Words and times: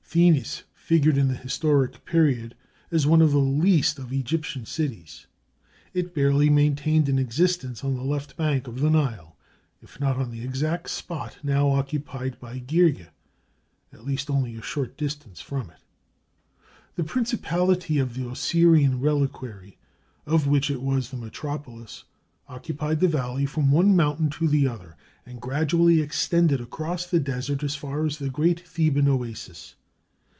Thinis 0.13 0.63
figured 0.75 1.17
in 1.17 1.29
the 1.29 1.35
historic 1.35 2.03
period 2.03 2.53
as 2.91 3.07
one 3.07 3.21
of 3.21 3.31
the 3.31 3.37
least 3.39 3.97
of 3.97 4.11
Egyptian 4.11 4.65
cities. 4.65 5.25
It 5.93 6.13
barely 6.13 6.49
maintained 6.49 7.07
an 7.07 7.17
existence 7.17 7.81
on 7.81 7.95
the 7.95 8.03
left 8.03 8.35
bank 8.35 8.67
of 8.67 8.81
the 8.81 8.89
Nile, 8.89 9.37
if 9.81 10.01
not 10.01 10.17
on 10.17 10.29
the 10.29 10.43
exact 10.43 10.89
spot 10.89 11.37
now 11.43 11.69
occupied 11.69 12.37
by 12.41 12.59
Girgeh, 12.59 13.07
at 13.93 14.03
least 14.05 14.29
only 14.29 14.57
a 14.57 14.61
short 14.61 14.97
distance 14.97 15.39
from 15.39 15.69
it. 15.69 15.79
The 16.95 17.05
principality 17.05 17.97
of 17.97 18.13
the 18.13 18.27
Osirian 18.27 18.99
Reliquary, 18.99 19.77
of 20.25 20.45
which 20.45 20.69
it 20.69 20.81
was 20.81 21.09
the 21.09 21.15
metropolis, 21.15 22.03
occupied 22.49 22.99
the 22.99 23.07
valley 23.07 23.45
from 23.45 23.71
one 23.71 23.95
mountain 23.95 24.29
to 24.31 24.49
the 24.49 24.67
other, 24.67 24.97
and 25.25 25.39
gradually 25.39 26.01
extended 26.01 26.59
across 26.59 27.05
the 27.05 27.21
desert 27.21 27.63
as 27.63 27.77
far 27.77 28.05
as 28.05 28.17
the 28.17 28.29
Great 28.29 28.59
Theban 28.67 29.07
Oasis. 29.07 29.75